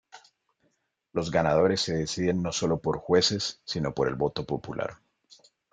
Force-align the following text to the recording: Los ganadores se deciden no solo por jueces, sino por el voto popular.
Los 1.13 1.29
ganadores 1.29 1.81
se 1.81 1.95
deciden 1.95 2.41
no 2.41 2.51
solo 2.51 2.79
por 2.79 2.97
jueces, 2.97 3.61
sino 3.65 3.93
por 3.93 4.07
el 4.07 4.15
voto 4.15 4.47
popular. 4.47 4.95